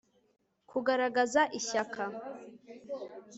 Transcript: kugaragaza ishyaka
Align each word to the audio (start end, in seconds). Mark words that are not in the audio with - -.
kugaragaza 0.69 1.41
ishyaka 1.59 2.03